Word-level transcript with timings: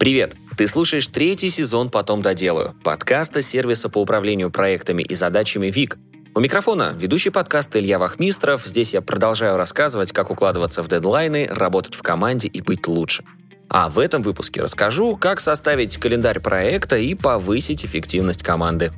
Привет! 0.00 0.34
Ты 0.56 0.66
слушаешь 0.66 1.06
третий 1.08 1.50
сезон 1.50 1.90
«Потом 1.90 2.22
доделаю» 2.22 2.74
подкаста 2.82 3.42
сервиса 3.42 3.90
по 3.90 3.98
управлению 3.98 4.50
проектами 4.50 5.02
и 5.02 5.14
задачами 5.14 5.66
ВИК. 5.66 5.98
У 6.34 6.40
микрофона 6.40 6.96
ведущий 6.98 7.28
подкаста 7.28 7.78
Илья 7.78 7.98
Вахмистров. 7.98 8.62
Здесь 8.64 8.94
я 8.94 9.02
продолжаю 9.02 9.58
рассказывать, 9.58 10.12
как 10.12 10.30
укладываться 10.30 10.82
в 10.82 10.88
дедлайны, 10.88 11.46
работать 11.50 11.94
в 11.94 12.00
команде 12.00 12.48
и 12.48 12.62
быть 12.62 12.88
лучше. 12.88 13.24
А 13.68 13.90
в 13.90 13.98
этом 13.98 14.22
выпуске 14.22 14.62
расскажу, 14.62 15.18
как 15.18 15.38
составить 15.38 15.98
календарь 15.98 16.40
проекта 16.40 16.96
и 16.96 17.14
повысить 17.14 17.84
эффективность 17.84 18.42
команды. 18.42 18.92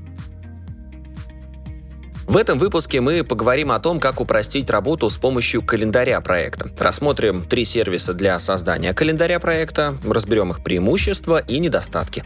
В 2.32 2.38
этом 2.38 2.58
выпуске 2.58 3.02
мы 3.02 3.24
поговорим 3.24 3.70
о 3.72 3.78
том, 3.78 4.00
как 4.00 4.18
упростить 4.18 4.70
работу 4.70 5.10
с 5.10 5.18
помощью 5.18 5.60
календаря 5.60 6.18
проекта. 6.22 6.70
Рассмотрим 6.78 7.46
три 7.46 7.66
сервиса 7.66 8.14
для 8.14 8.40
создания 8.40 8.94
календаря 8.94 9.38
проекта, 9.38 9.98
разберем 10.02 10.50
их 10.50 10.64
преимущества 10.64 11.40
и 11.40 11.58
недостатки. 11.58 12.24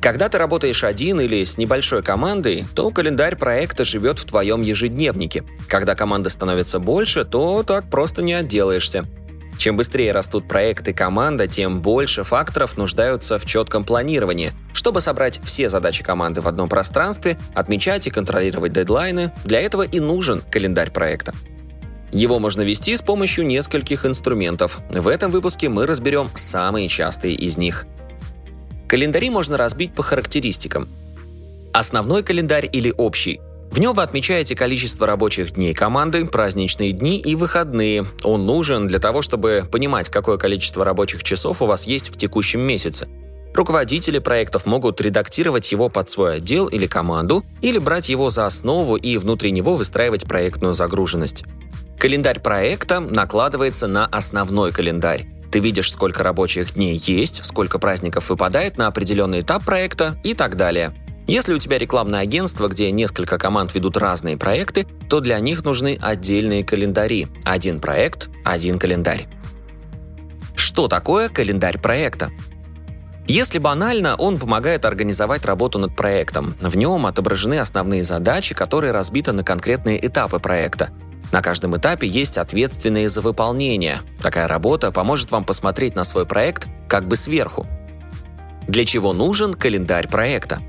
Когда 0.00 0.30
ты 0.30 0.38
работаешь 0.38 0.84
один 0.84 1.20
или 1.20 1.44
с 1.44 1.58
небольшой 1.58 2.02
командой, 2.02 2.64
то 2.74 2.90
календарь 2.90 3.36
проекта 3.36 3.84
живет 3.84 4.18
в 4.18 4.24
твоем 4.24 4.62
ежедневнике. 4.62 5.44
Когда 5.68 5.94
команда 5.94 6.30
становится 6.30 6.78
больше, 6.78 7.26
то 7.26 7.62
так 7.62 7.90
просто 7.90 8.22
не 8.22 8.32
отделаешься. 8.32 9.04
Чем 9.58 9.76
быстрее 9.76 10.12
растут 10.12 10.48
проекты 10.48 10.92
команда, 10.92 11.46
тем 11.46 11.80
больше 11.80 12.24
факторов 12.24 12.76
нуждаются 12.76 13.38
в 13.38 13.46
четком 13.46 13.84
планировании. 13.84 14.52
Чтобы 14.72 15.00
собрать 15.00 15.40
все 15.44 15.68
задачи 15.68 16.02
команды 16.02 16.40
в 16.40 16.48
одном 16.48 16.68
пространстве, 16.68 17.38
отмечать 17.54 18.06
и 18.06 18.10
контролировать 18.10 18.72
дедлайны, 18.72 19.32
для 19.44 19.60
этого 19.60 19.82
и 19.82 20.00
нужен 20.00 20.42
календарь 20.50 20.90
проекта. 20.90 21.34
Его 22.10 22.38
можно 22.38 22.62
вести 22.62 22.96
с 22.96 23.02
помощью 23.02 23.46
нескольких 23.46 24.04
инструментов. 24.06 24.80
В 24.90 25.08
этом 25.08 25.30
выпуске 25.30 25.68
мы 25.68 25.86
разберем 25.86 26.28
самые 26.34 26.88
частые 26.88 27.34
из 27.34 27.56
них. 27.56 27.86
Календари 28.86 29.30
можно 29.30 29.56
разбить 29.56 29.94
по 29.94 30.02
характеристикам. 30.02 30.88
Основной 31.72 32.22
календарь 32.22 32.68
или 32.70 32.92
общий– 32.96 33.40
в 33.74 33.80
нем 33.80 33.92
вы 33.92 34.04
отмечаете 34.04 34.54
количество 34.54 35.04
рабочих 35.04 35.54
дней 35.54 35.74
команды, 35.74 36.24
праздничные 36.26 36.92
дни 36.92 37.18
и 37.18 37.34
выходные. 37.34 38.06
Он 38.22 38.46
нужен 38.46 38.86
для 38.86 39.00
того, 39.00 39.20
чтобы 39.20 39.68
понимать, 39.70 40.10
какое 40.10 40.36
количество 40.38 40.84
рабочих 40.84 41.24
часов 41.24 41.60
у 41.60 41.66
вас 41.66 41.84
есть 41.84 42.14
в 42.14 42.16
текущем 42.16 42.60
месяце. 42.60 43.08
Руководители 43.52 44.20
проектов 44.20 44.64
могут 44.66 45.00
редактировать 45.00 45.72
его 45.72 45.88
под 45.88 46.08
свой 46.08 46.36
отдел 46.36 46.68
или 46.68 46.86
команду, 46.86 47.44
или 47.62 47.78
брать 47.78 48.08
его 48.08 48.30
за 48.30 48.46
основу 48.46 48.94
и 48.94 49.16
внутри 49.16 49.50
него 49.50 49.74
выстраивать 49.74 50.24
проектную 50.24 50.74
загруженность. 50.74 51.42
Календарь 51.98 52.38
проекта 52.38 53.00
накладывается 53.00 53.88
на 53.88 54.06
основной 54.06 54.70
календарь. 54.70 55.26
Ты 55.50 55.58
видишь, 55.58 55.90
сколько 55.90 56.22
рабочих 56.22 56.74
дней 56.74 56.96
есть, 57.04 57.44
сколько 57.44 57.80
праздников 57.80 58.30
выпадает 58.30 58.78
на 58.78 58.86
определенный 58.86 59.40
этап 59.40 59.64
проекта 59.64 60.16
и 60.22 60.34
так 60.34 60.56
далее. 60.56 60.94
Если 61.26 61.54
у 61.54 61.58
тебя 61.58 61.78
рекламное 61.78 62.20
агентство, 62.20 62.68
где 62.68 62.90
несколько 62.90 63.38
команд 63.38 63.74
ведут 63.74 63.96
разные 63.96 64.36
проекты, 64.36 64.86
то 65.08 65.20
для 65.20 65.38
них 65.40 65.64
нужны 65.64 65.98
отдельные 66.00 66.64
календари. 66.64 67.28
Один 67.44 67.80
проект, 67.80 68.28
один 68.44 68.78
календарь. 68.78 69.26
Что 70.54 70.86
такое 70.86 71.30
календарь 71.30 71.78
проекта? 71.78 72.30
Если 73.26 73.58
банально, 73.58 74.16
он 74.16 74.38
помогает 74.38 74.84
организовать 74.84 75.46
работу 75.46 75.78
над 75.78 75.96
проектом. 75.96 76.56
В 76.60 76.76
нем 76.76 77.06
отображены 77.06 77.58
основные 77.58 78.04
задачи, 78.04 78.54
которые 78.54 78.92
разбиты 78.92 79.32
на 79.32 79.42
конкретные 79.42 80.06
этапы 80.06 80.38
проекта. 80.40 80.90
На 81.32 81.40
каждом 81.40 81.74
этапе 81.74 82.06
есть 82.06 82.36
ответственные 82.36 83.08
за 83.08 83.22
выполнение. 83.22 84.00
Такая 84.20 84.46
работа 84.46 84.92
поможет 84.92 85.30
вам 85.30 85.46
посмотреть 85.46 85.96
на 85.96 86.04
свой 86.04 86.26
проект 86.26 86.66
как 86.86 87.08
бы 87.08 87.16
сверху. 87.16 87.66
Для 88.68 88.84
чего 88.84 89.14
нужен 89.14 89.54
календарь 89.54 90.06
проекта? 90.06 90.60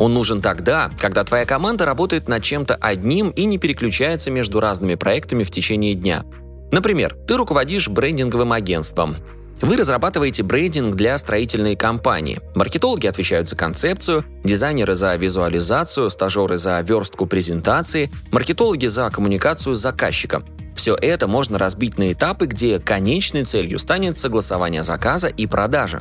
Он 0.00 0.14
нужен 0.14 0.40
тогда, 0.40 0.90
когда 0.98 1.24
твоя 1.24 1.44
команда 1.44 1.84
работает 1.84 2.26
над 2.26 2.42
чем-то 2.42 2.74
одним 2.74 3.28
и 3.28 3.44
не 3.44 3.58
переключается 3.58 4.30
между 4.30 4.58
разными 4.58 4.94
проектами 4.94 5.44
в 5.44 5.50
течение 5.50 5.94
дня. 5.94 6.24
Например, 6.72 7.14
ты 7.28 7.36
руководишь 7.36 7.86
брендинговым 7.86 8.52
агентством. 8.52 9.14
Вы 9.60 9.76
разрабатываете 9.76 10.42
брендинг 10.42 10.96
для 10.96 11.18
строительной 11.18 11.76
компании. 11.76 12.40
Маркетологи 12.54 13.06
отвечают 13.08 13.50
за 13.50 13.56
концепцию, 13.56 14.24
дизайнеры 14.42 14.94
за 14.94 15.14
визуализацию, 15.16 16.08
стажеры 16.08 16.56
за 16.56 16.80
верстку 16.80 17.26
презентации, 17.26 18.10
маркетологи 18.32 18.86
за 18.86 19.10
коммуникацию 19.10 19.74
с 19.74 19.80
заказчиком. 19.80 20.46
Все 20.74 20.96
это 20.98 21.28
можно 21.28 21.58
разбить 21.58 21.98
на 21.98 22.10
этапы, 22.10 22.46
где 22.46 22.78
конечной 22.78 23.44
целью 23.44 23.78
станет 23.78 24.16
согласование 24.16 24.82
заказа 24.82 25.28
и 25.28 25.46
продажа. 25.46 26.00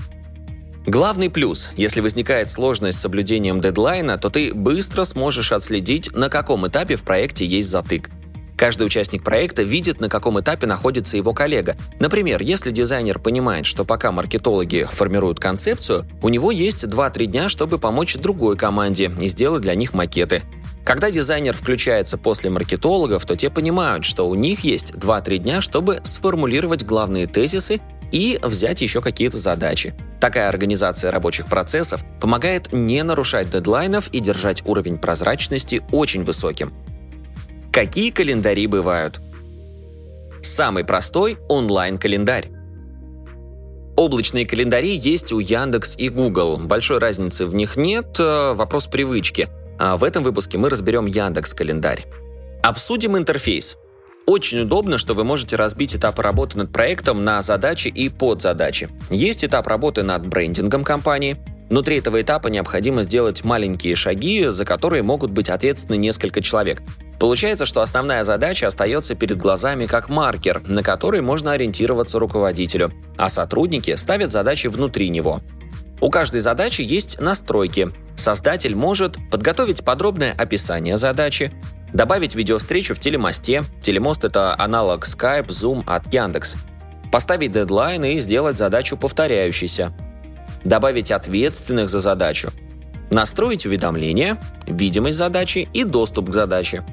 Главный 0.90 1.30
плюс– 1.30 1.70
если 1.76 2.02
возникает 2.02 2.50
сложность 2.50 2.98
с 2.98 3.02
соблюдением 3.02 3.62
дедлайна, 3.62 4.18
то 4.18 4.32
ты 4.32 4.56
быстро 4.56 5.04
сможешь 5.04 5.52
отследить, 5.52 6.12
на 6.16 6.30
каком 6.30 6.68
этапе 6.68 6.96
в 6.96 7.04
проекте 7.04 7.46
есть 7.46 7.70
затык. 7.70 8.10
Каждый 8.58 8.88
участник 8.88 9.24
проекта 9.24 9.62
видит, 9.62 10.02
на 10.02 10.10
каком 10.10 10.40
этапе 10.40 10.66
находится 10.66 11.16
его 11.16 11.32
коллега. 11.32 11.78
Например, 12.00 12.42
если 12.42 12.72
дизайнер 12.72 13.20
понимает, 13.20 13.68
что 13.68 13.86
пока 13.86 14.12
маркетологи 14.12 14.88
формируют 14.92 15.40
концепцию, 15.40 16.08
у 16.24 16.30
него 16.30 16.50
есть 16.50 16.86
2-3 16.86 17.26
дня, 17.28 17.50
чтобы 17.50 17.78
помочь 17.78 18.16
другой 18.16 18.58
команде 18.58 19.12
и 19.22 19.28
сделать 19.28 19.62
для 19.62 19.76
них 19.76 19.94
макеты. 19.94 20.42
Когда 20.84 21.12
дизайнер 21.12 21.56
включается 21.56 22.18
после 22.18 22.50
маркетологов, 22.50 23.28
то 23.28 23.36
те 23.36 23.52
понимают, 23.52 24.06
что 24.06 24.28
у 24.28 24.34
них 24.34 24.62
есть 24.62 24.96
2-3 24.96 25.38
дня, 25.38 25.62
чтобы 25.62 26.02
сформулировать 26.04 26.84
главные 26.84 27.28
тезисы 27.28 27.80
и 28.12 28.40
взять 28.42 28.82
еще 28.82 29.02
какие-то 29.02 29.38
задачи. 29.38 29.94
Такая 30.20 30.50
организация 30.50 31.12
рабочих 31.12 31.46
процессов 31.46 32.04
помогает 32.20 32.74
не 32.74 33.04
нарушать 33.04 33.50
дедлайнов 33.50 34.10
и 34.10 34.20
держать 34.20 34.66
уровень 34.66 34.98
прозрачности 34.98 35.82
очень 35.92 36.24
высоким. 36.24 36.74
Какие 37.72 38.12
календари 38.12 38.68
бывают? 38.68 39.22
Самый 40.42 40.84
простой– 40.84 41.38
онлайн-календарь. 41.50 42.50
Облачные 43.96 44.46
календари 44.46 44.96
есть 44.96 45.32
у 45.32 45.40
Яндекс 45.40 45.96
и 45.98 46.10
Google. 46.10 46.58
Большой 46.58 47.00
разницы 47.00 47.46
в 47.46 47.54
них 47.54 47.76
нет, 47.76 48.18
э, 48.18 48.54
вопрос 48.54 48.88
привычки. 48.88 49.50
А 49.78 49.98
в 49.98 50.04
этом 50.04 50.24
выпуске 50.24 50.58
мы 50.58 50.70
разберем 50.70 51.06
Яндекс 51.06 51.54
календарь. 51.54 52.06
Обсудим 52.64 53.18
интерфейс. 53.18 53.78
Очень 54.30 54.60
удобно, 54.60 55.00
что 55.00 55.16
вы 55.16 55.24
можете 55.24 55.56
разбить 55.56 55.96
этапы 55.96 56.22
работы 56.22 56.56
над 56.56 56.72
проектом 56.72 57.24
на 57.24 57.42
задачи 57.42 57.88
и 57.88 58.10
подзадачи. 58.10 58.88
Есть 59.10 59.44
этап 59.44 59.66
работы 59.66 60.04
над 60.04 60.28
брендингом 60.28 60.84
компании. 60.84 61.38
Внутри 61.72 61.98
этого 61.98 62.22
этапа 62.22 62.48
необходимо 62.48 63.02
сделать 63.02 63.44
маленькие 63.44 63.96
шаги, 63.96 64.46
за 64.50 64.66
которые 64.66 65.02
могут 65.02 65.32
быть 65.32 65.50
ответственны 65.50 65.98
несколько 65.98 66.44
человек. 66.44 66.84
Получается, 67.20 67.66
что 67.66 67.82
основная 67.82 68.24
задача 68.24 68.68
остается 68.68 69.16
перед 69.16 69.38
глазами 69.38 69.88
как 69.88 70.10
маркер, 70.10 70.62
на 70.68 70.84
который 70.84 71.22
можно 71.22 71.54
ориентироваться 71.54 72.20
руководителю, 72.20 72.94
а 73.18 73.32
сотрудники 73.32 73.96
ставят 73.96 74.30
задачи 74.30 74.68
внутри 74.68 75.10
него. 75.10 75.42
У 76.02 76.12
каждой 76.12 76.42
задачи 76.42 76.82
есть 76.84 77.20
настройки. 77.20 77.90
Создатель 78.16 78.76
может 78.76 79.18
подготовить 79.32 79.84
подробное 79.84 80.34
описание 80.38 80.98
задачи, 80.98 81.52
Добавить 81.94 82.36
видеовстречу 82.36 82.94
в 82.94 83.00
телемосте. 83.00 83.64
Телемост— 83.82 84.24
это 84.26 84.56
аналог 84.58 85.06
Skype, 85.06 85.48
Zoom 85.48 85.84
от 85.88 86.14
Яндекс. 86.14 86.56
Поставить 87.12 87.52
дедлайн 87.52 88.04
и 88.06 88.20
сделать 88.20 88.58
задачу 88.58 88.96
повторяющейся. 88.96 89.94
Добавить 90.64 91.12
ответственных 91.12 91.90
за 91.90 92.00
задачу. 92.00 92.52
Настроить 93.10 93.66
уведомления, 93.66 94.38
видимость 94.68 95.18
задачи 95.18 95.68
и 95.74 95.84
доступ 95.84 96.30
к 96.30 96.34
задаче. 96.34 96.86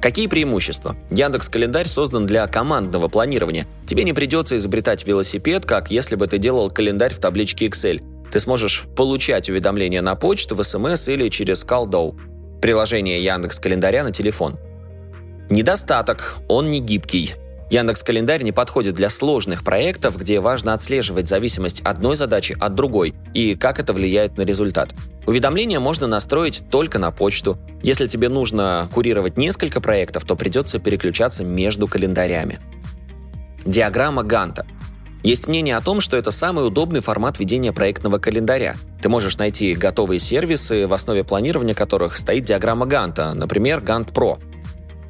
Какие 0.00 0.26
преимущества? 0.26 0.96
Яндекс 1.10 1.50
Календарь 1.50 1.86
создан 1.86 2.26
для 2.26 2.46
командного 2.46 3.08
планирования. 3.08 3.66
Тебе 3.86 4.04
не 4.04 4.14
придется 4.14 4.56
изобретать 4.56 5.06
велосипед, 5.06 5.66
как 5.66 5.90
если 5.90 6.16
бы 6.16 6.26
ты 6.26 6.38
делал 6.38 6.70
календарь 6.70 7.12
в 7.12 7.18
табличке 7.18 7.66
Excel. 7.66 8.02
Ты 8.32 8.40
сможешь 8.40 8.84
получать 8.96 9.50
уведомления 9.50 10.00
на 10.00 10.16
почту, 10.16 10.56
в 10.56 10.62
смс 10.64 11.08
или 11.08 11.28
через 11.28 11.64
CallDow 11.66 12.18
приложение 12.62 13.22
Яндекс 13.22 13.58
Календаря 13.58 14.04
на 14.04 14.12
телефон. 14.12 14.56
Недостаток– 15.50 16.36
он 16.48 16.70
не 16.70 16.80
гибкий. 16.80 17.34
Яндекс 17.70 18.04
Календарь 18.04 18.44
не 18.44 18.52
подходит 18.52 18.94
для 18.94 19.10
сложных 19.10 19.64
проектов, 19.64 20.16
где 20.16 20.40
важно 20.40 20.72
отслеживать 20.72 21.26
зависимость 21.26 21.80
одной 21.80 22.16
задачи 22.16 22.56
от 22.58 22.74
другой 22.74 23.14
и 23.34 23.56
как 23.56 23.80
это 23.80 23.92
влияет 23.92 24.36
на 24.38 24.42
результат. 24.42 24.94
Уведомления 25.26 25.80
можно 25.80 26.06
настроить 26.06 26.62
только 26.70 26.98
на 26.98 27.10
почту. 27.10 27.58
Если 27.82 28.06
тебе 28.06 28.28
нужно 28.28 28.88
курировать 28.94 29.36
несколько 29.36 29.80
проектов, 29.80 30.24
то 30.24 30.36
придется 30.36 30.78
переключаться 30.78 31.44
между 31.44 31.88
календарями. 31.88 32.60
Диаграмма 33.66 34.22
Ганта– 34.22 34.66
есть 35.22 35.46
мнение 35.46 35.76
о 35.76 35.80
том, 35.80 36.00
что 36.00 36.16
это 36.16 36.32
самый 36.32 36.66
удобный 36.66 37.00
формат 37.00 37.38
ведения 37.38 37.72
проектного 37.72 38.18
календаря. 38.18 38.74
Ты 39.02 39.08
можешь 39.08 39.36
найти 39.36 39.74
готовые 39.74 40.20
сервисы, 40.20 40.86
в 40.86 40.92
основе 40.92 41.24
планирования 41.24 41.74
которых 41.74 42.16
стоит 42.16 42.44
диаграмма 42.44 42.86
Ганта, 42.86 43.34
например, 43.34 43.80
Gantt 43.80 44.12
Pro. 44.12 44.38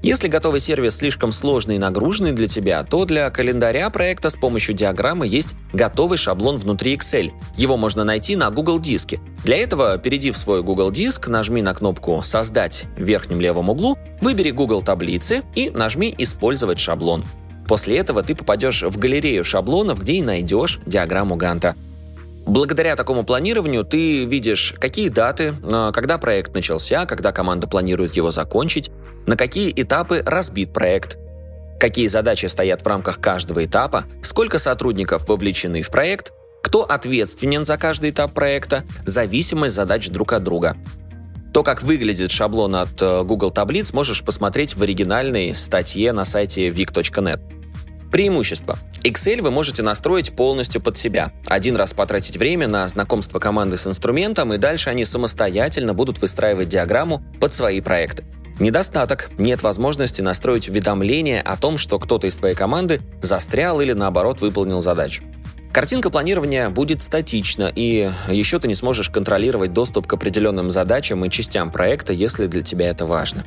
Если 0.03 0.27
готовый 0.29 0.61
сервис 0.61 0.97
слишком 0.97 1.31
сложный 1.31 1.77
и 1.77 1.79
нагруженный 1.79 2.33
для 2.33 2.49
тебя, 2.49 2.83
то 2.83 3.05
для 3.05 3.31
календаря 3.31 3.89
проекта 3.91 4.31
с 4.31 4.35
помощью 4.35 4.75
диаграммы 4.75 5.29
есть 5.29 5.55
готовый 5.75 6.17
шаблон 6.17 6.59
внутри 6.59 6.97
Excel. 6.97 7.33
Его 7.57 7.77
можно 7.77 8.03
найти 8.03 8.35
на 8.35 8.51
Google 8.51 8.81
Диске. 8.81 9.21
Для 9.45 9.59
этого 9.59 9.99
перейди 9.99 10.31
в 10.31 10.39
свой 10.39 10.63
Google 10.63 10.91
Диск, 10.91 11.29
нажми 11.29 11.61
на 11.61 11.75
кнопку 11.75 12.23
«Создать» 12.25 12.87
в 12.97 13.03
верхнем 13.03 13.41
левом 13.41 13.69
углу, 13.69 13.97
выбери 14.21 14.51
Google 14.51 14.83
таблицы 14.83 15.43
и 15.55 15.71
нажми 15.71 16.13
«Использовать 16.19 16.81
шаблон». 16.81 17.25
После 17.69 17.99
этого 17.99 18.23
ты 18.23 18.35
попадешь 18.35 18.83
в 18.83 18.99
галерею 18.99 19.45
шаблонов, 19.45 20.01
где 20.01 20.15
и 20.15 20.23
найдешь 20.23 20.81
диаграмму 20.87 21.37
Ганта. 21.37 21.77
Благодаря 22.47 22.97
такому 22.97 23.25
планированию 23.25 23.85
ты 23.85 24.25
видишь, 24.25 24.75
какие 24.79 25.09
даты, 25.09 25.55
а, 25.63 25.93
когда 25.93 26.19
проект 26.19 26.55
начался, 26.55 27.07
когда 27.07 27.33
команда 27.33 27.67
планирует 27.69 28.15
его 28.15 28.31
закончить, 28.31 28.91
на 29.27 29.37
какие 29.37 29.73
этапы 29.75 30.23
разбит 30.27 30.73
проект, 30.73 31.19
какие 31.79 32.09
задачи 32.09 32.47
стоят 32.47 32.83
в 32.83 32.87
рамках 32.87 33.21
каждого 33.21 33.65
этапа, 33.65 34.05
сколько 34.23 34.59
сотрудников 34.59 35.29
вовлечены 35.29 35.83
в 35.83 35.91
проект, 35.91 36.33
кто 36.63 36.83
ответственен 36.83 37.65
за 37.65 37.77
каждый 37.77 38.11
этап 38.11 38.35
проекта, 38.35 38.85
зависимость 39.05 39.75
задач 39.75 40.09
друг 40.09 40.33
от 40.33 40.43
друга. 40.43 40.77
То, 41.53 41.63
как 41.63 41.83
выглядит 41.83 42.31
шаблон 42.31 42.77
от 42.77 43.03
э, 43.03 43.25
Google 43.25 43.51
таблиц, 43.51 43.93
можешь 43.93 44.23
посмотреть 44.25 44.75
в 44.75 44.83
оригинальной 44.83 45.55
статье 45.55 46.13
на 46.13 46.25
сайте 46.25 46.69
vic.net. 46.69 47.62
Преимущество. 48.13 48.79
Excel 49.05 49.41
вы 49.41 49.51
можете 49.51 49.83
настроить 49.83 50.37
полностью 50.37 50.83
под 50.83 50.99
себя. 50.99 51.33
Один 51.47 51.77
раз 51.77 51.95
потратить 51.95 52.37
время 52.37 52.69
на 52.69 52.87
знакомство 52.87 53.39
команды 53.39 53.79
с 53.79 53.87
инструментом, 53.87 54.53
и 54.53 54.59
дальше 54.59 54.91
они 54.91 55.07
самостоятельно 55.07 55.95
будут 55.95 56.21
выстраивать 56.21 56.69
диаграмму 56.69 57.23
под 57.41 57.55
свои 57.55 57.81
проекты. 57.81 58.25
Недостаток– 58.61 59.31
нет 59.39 59.63
возможности 59.63 60.21
настроить 60.21 60.69
уведомление 60.69 61.41
о 61.41 61.57
том, 61.57 61.79
что 61.79 61.99
кто-то 61.99 62.27
из 62.27 62.37
твоей 62.37 62.55
команды 62.55 63.01
застрял 63.23 63.81
или 63.81 63.95
наоборот 63.95 64.43
выполнил 64.43 64.83
задачу. 64.83 65.25
Картинка 65.73 66.11
планирования 66.11 66.69
будет 66.69 67.03
статична, 67.03 67.73
и 67.75 68.11
еще 68.29 68.59
ты 68.59 68.69
не 68.69 68.75
сможешь 68.75 69.09
контролировать 69.09 69.73
доступ 69.73 70.07
к 70.07 70.13
определенным 70.13 70.71
задачам 70.71 71.25
и 71.25 71.31
частям 71.31 71.73
проекта, 71.73 72.13
если 72.13 72.47
для 72.47 72.61
тебя 72.61 72.89
это 72.91 73.07
важно. 73.07 73.47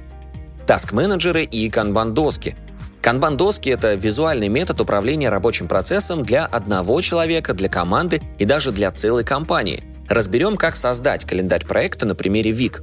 Таск-менеджеры 0.65 1.43
и 1.43 1.69
канбан-доски. 1.69 2.55
Канбан-доски– 3.05 3.69
это 3.71 3.93
визуальный 3.93 4.47
метод 4.47 4.81
управления 4.81 5.29
рабочим 5.29 5.67
процессом 5.67 6.23
для 6.23 6.43
одного 6.43 6.99
человека, 7.01 7.53
для 7.53 7.69
команды 7.69 8.19
и 8.39 8.45
даже 8.45 8.71
для 8.71 8.89
целой 8.89 9.23
компании. 9.23 9.83
Разберем, 10.09 10.57
как 10.57 10.75
создать 10.75 11.23
календарь 11.23 11.67
проекта 11.67 12.07
на 12.07 12.15
примере 12.15 12.49
ВИК. 12.49 12.81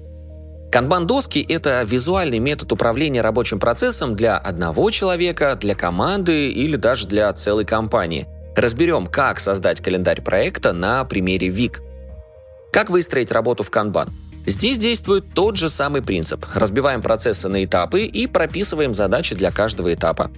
Канбан-доски– 0.70 1.44
это 1.48 1.82
визуальный 1.82 2.38
метод 2.38 2.70
управления 2.70 3.20
рабочим 3.20 3.58
процессом 3.58 4.14
для 4.14 4.38
одного 4.38 4.92
человека, 4.92 5.58
для 5.60 5.74
команды 5.74 6.50
или 6.50 6.76
даже 6.76 7.08
для 7.08 7.32
целой 7.32 7.64
компании. 7.64 8.28
Разберем, 8.54 9.08
как 9.08 9.40
создать 9.40 9.80
календарь 9.80 10.22
проекта 10.22 10.72
на 10.72 11.04
примере 11.04 11.48
ВИК. 11.48 11.80
Как 12.72 12.90
выстроить 12.90 13.32
работу 13.32 13.64
в 13.64 13.70
Kanban? 13.72 14.10
Здесь 14.46 14.78
действует 14.78 15.34
тот 15.34 15.56
же 15.56 15.68
самый 15.68 16.02
принцип. 16.02 16.44
Разбиваем 16.54 17.00
процессы 17.00 17.48
на 17.48 17.64
этапы 17.64 18.04
и 18.04 18.26
прописываем 18.26 18.92
задачи 18.92 19.34
для 19.34 19.50
каждого 19.50 19.92
этапа. 19.94 20.30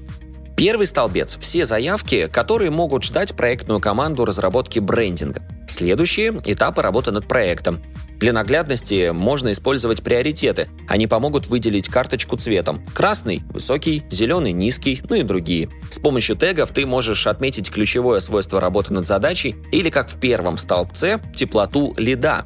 Первый 0.57 0.87
столбец– 0.87 1.37
все 1.41 1.65
заявки, 1.65 2.29
которые 2.29 2.71
могут 2.71 3.03
ждать 3.03 3.35
проектную 3.35 3.81
команду 3.81 4.25
разработки 4.25 4.79
брендинга. 4.79 5.43
Следующие– 5.67 6.41
этапы 6.45 6.81
работы 6.81 7.11
над 7.11 7.27
проектом. 7.27 7.83
Для 8.19 8.33
наглядности 8.33 9.11
можно 9.11 9.51
использовать 9.51 10.03
приоритеты. 10.03 10.69
Они 10.87 11.09
помогут 11.09 11.49
выделить 11.49 11.89
карточку 11.89 12.37
цветом. 12.37 12.87
Красный– 12.95 13.43
высокий, 13.51 14.05
зеленый– 14.11 14.53
низкий, 14.53 15.03
ну 15.09 15.17
и 15.17 15.23
другие. 15.25 15.71
С 15.91 15.99
помощью 15.99 16.37
тегов 16.37 16.71
ты 16.71 16.87
можешь 16.87 17.27
отметить 17.27 17.73
ключевое 17.73 18.21
свойство 18.21 18.61
работы 18.61 18.93
над 18.93 19.09
задачей 19.09 19.57
или, 19.73 19.91
как 19.91 20.09
в 20.09 20.21
первом 20.21 20.59
столбце, 20.59 21.21
теплоту 21.35 21.95
лида, 21.97 22.45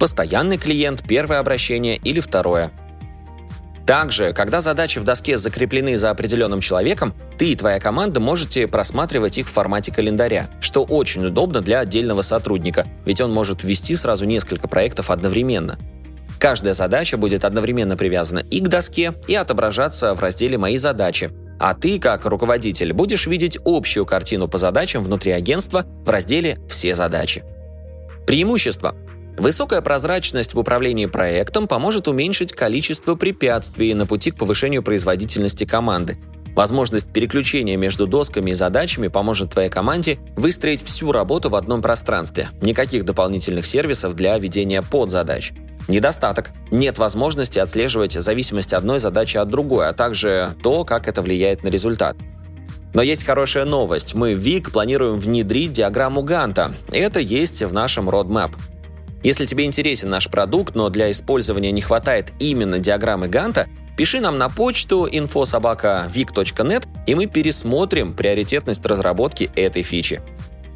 постоянный 0.00 0.56
клиент, 0.56 1.04
первое 1.06 1.38
обращение 1.38 1.96
или 1.96 2.18
второе. 2.18 2.72
Также, 3.86 4.32
когда 4.32 4.60
задачи 4.60 4.98
в 4.98 5.04
доске 5.04 5.36
закреплены 5.36 5.98
за 5.98 6.10
определенным 6.10 6.60
человеком, 6.60 7.12
ты 7.36 7.52
и 7.52 7.56
твоя 7.56 7.78
команда 7.78 8.18
можете 8.18 8.66
просматривать 8.66 9.36
их 9.36 9.48
в 9.48 9.52
формате 9.52 9.92
календаря, 9.92 10.48
что 10.60 10.84
очень 10.84 11.26
удобно 11.26 11.60
для 11.60 11.80
отдельного 11.80 12.22
сотрудника, 12.22 12.86
ведь 13.04 13.20
он 13.20 13.32
может 13.32 13.62
ввести 13.62 13.94
сразу 13.94 14.24
несколько 14.24 14.68
проектов 14.68 15.10
одновременно. 15.10 15.78
Каждая 16.38 16.72
задача 16.72 17.18
будет 17.18 17.44
одновременно 17.44 17.96
привязана 17.96 18.38
и 18.38 18.60
к 18.60 18.68
доске, 18.68 19.12
и 19.28 19.34
отображаться 19.34 20.14
в 20.14 20.20
разделе 20.20 20.56
«Мои 20.56 20.78
задачи», 20.78 21.30
а 21.58 21.74
ты, 21.74 21.98
как 21.98 22.24
руководитель, 22.24 22.94
будешь 22.94 23.26
видеть 23.26 23.58
общую 23.66 24.06
картину 24.06 24.48
по 24.48 24.56
задачам 24.56 25.04
внутри 25.04 25.32
агентства 25.32 25.84
в 26.06 26.08
разделе 26.08 26.58
«Все 26.70 26.94
задачи». 26.94 27.44
Преимущество. 28.26 28.94
Высокая 29.36 29.80
прозрачность 29.80 30.54
в 30.54 30.58
управлении 30.58 31.06
проектом 31.06 31.66
поможет 31.66 32.08
уменьшить 32.08 32.52
количество 32.52 33.14
препятствий 33.14 33.94
на 33.94 34.06
пути 34.06 34.30
к 34.30 34.36
повышению 34.36 34.82
производительности 34.82 35.64
команды. 35.64 36.18
Возможность 36.54 37.12
переключения 37.12 37.76
между 37.76 38.06
досками 38.06 38.50
и 38.50 38.54
задачами 38.54 39.08
поможет 39.08 39.52
твоей 39.52 39.70
команде 39.70 40.18
выстроить 40.36 40.84
всю 40.84 41.12
работу 41.12 41.48
в 41.48 41.54
одном 41.54 41.80
пространстве. 41.80 42.48
Никаких 42.60 43.04
дополнительных 43.04 43.66
сервисов 43.66 44.14
для 44.14 44.36
ведения 44.38 44.82
подзадач. 44.82 45.52
Недостаток. 45.88 46.50
Нет 46.70 46.98
возможности 46.98 47.58
отслеживать 47.58 48.12
зависимость 48.12 48.74
одной 48.74 48.98
задачи 48.98 49.36
от 49.36 49.48
другой, 49.48 49.88
а 49.88 49.92
также 49.92 50.54
то, 50.62 50.84
как 50.84 51.08
это 51.08 51.22
влияет 51.22 51.62
на 51.62 51.68
результат. 51.68 52.16
Но 52.92 53.02
есть 53.02 53.24
хорошая 53.24 53.64
новость. 53.64 54.14
Мы 54.14 54.34
в 54.34 54.38
ВИК 54.38 54.72
планируем 54.72 55.20
внедрить 55.20 55.72
диаграмму 55.72 56.22
Ганта. 56.22 56.72
Это 56.90 57.20
есть 57.20 57.62
в 57.62 57.72
нашем 57.72 58.10
roadmap. 58.10 58.50
Если 59.22 59.44
тебе 59.44 59.64
интересен 59.64 60.08
наш 60.08 60.28
продукт, 60.28 60.74
но 60.74 60.88
для 60.88 61.10
использования 61.10 61.72
не 61.72 61.82
хватает 61.82 62.32
именно 62.38 62.78
диаграммы 62.78 63.28
Ганта, 63.28 63.68
пиши 63.96 64.20
нам 64.20 64.38
на 64.38 64.48
почту 64.48 65.06
infosobaka.vic.net, 65.06 66.86
и 67.06 67.14
мы 67.14 67.26
пересмотрим 67.26 68.14
приоритетность 68.14 68.84
разработки 68.86 69.50
этой 69.54 69.82
фичи. 69.82 70.22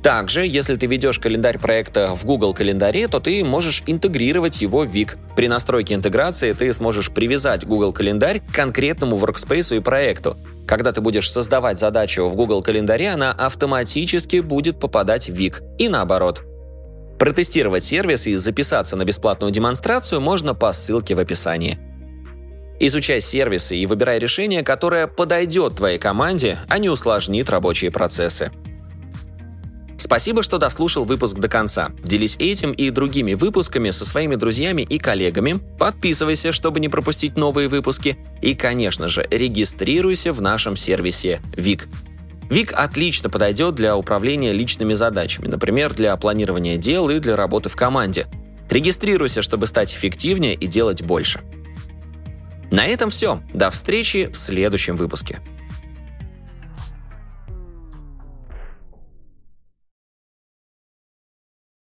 Также, 0.02 0.46
если 0.46 0.76
ты 0.76 0.84
ведешь 0.84 1.18
календарь 1.18 1.58
проекта 1.58 2.14
в 2.14 2.26
Google 2.26 2.52
календаре, 2.52 3.08
то 3.08 3.20
ты 3.20 3.42
можешь 3.42 3.82
интегрировать 3.86 4.60
его 4.60 4.80
в 4.80 4.86
Вик. 4.86 5.16
При 5.34 5.48
настройке 5.48 5.94
интеграции 5.94 6.52
ты 6.52 6.70
сможешь 6.74 7.10
привязать 7.10 7.64
Google 7.64 7.94
календарь 7.94 8.40
к 8.40 8.54
конкретному 8.54 9.16
workspace 9.16 9.78
и 9.78 9.80
проекту. 9.80 10.36
Когда 10.66 10.92
ты 10.92 11.00
будешь 11.00 11.32
создавать 11.32 11.78
задачу 11.78 12.26
в 12.26 12.36
Google 12.36 12.62
календаре, 12.62 13.12
она 13.12 13.32
автоматически 13.32 14.40
будет 14.40 14.78
попадать 14.78 15.30
в 15.30 15.32
Вик. 15.32 15.62
И 15.78 15.88
наоборот. 15.88 16.42
Протестировать 17.18 17.84
сервис 17.84 18.26
и 18.26 18.34
записаться 18.36 18.96
на 18.96 19.04
бесплатную 19.04 19.52
демонстрацию 19.52 20.20
можно 20.20 20.54
по 20.54 20.72
ссылке 20.72 21.14
в 21.14 21.18
описании. 21.18 21.78
Изучай 22.80 23.20
сервисы 23.20 23.76
и 23.76 23.86
выбирай 23.86 24.18
решение, 24.18 24.62
которое 24.62 25.06
подойдет 25.06 25.76
твоей 25.76 25.98
команде, 25.98 26.58
а 26.68 26.78
не 26.78 26.88
усложнит 26.88 27.48
рабочие 27.48 27.90
процессы. 27.90 28.50
Спасибо, 29.96 30.42
что 30.42 30.58
дослушал 30.58 31.04
выпуск 31.04 31.36
до 31.38 31.48
конца. 31.48 31.90
Делись 32.02 32.36
этим 32.38 32.72
и 32.72 32.90
другими 32.90 33.34
выпусками 33.34 33.90
со 33.90 34.04
своими 34.04 34.34
друзьями 34.34 34.82
и 34.82 34.98
коллегами. 34.98 35.60
Подписывайся, 35.78 36.52
чтобы 36.52 36.80
не 36.80 36.88
пропустить 36.88 37.36
новые 37.36 37.68
выпуски. 37.68 38.18
И, 38.42 38.54
конечно 38.54 39.08
же, 39.08 39.26
регистрируйся 39.30 40.32
в 40.32 40.42
нашем 40.42 40.76
сервисе 40.76 41.40
ВИК. 41.56 41.88
Вик 42.50 42.72
отлично 42.72 43.30
подойдет 43.30 43.74
для 43.74 43.96
управления 43.96 44.52
личными 44.52 44.92
задачами, 44.92 45.46
например, 45.46 45.94
для 45.94 46.16
планирования 46.16 46.76
дел 46.76 47.10
и 47.10 47.18
для 47.18 47.36
работы 47.36 47.68
в 47.68 47.76
команде. 47.76 48.26
Регистрируйся, 48.70 49.42
чтобы 49.42 49.66
стать 49.66 49.94
эффективнее 49.94 50.54
и 50.54 50.66
делать 50.66 51.02
больше. 51.02 51.40
На 52.70 52.86
этом 52.86 53.10
все. 53.10 53.40
До 53.52 53.70
встречи 53.70 54.28
в 54.32 54.36
следующем 54.36 54.96
выпуске. 54.96 55.40